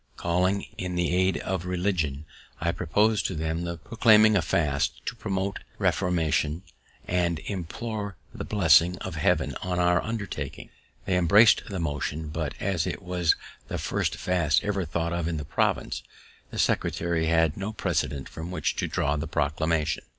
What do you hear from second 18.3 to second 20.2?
which to draw the proclamation.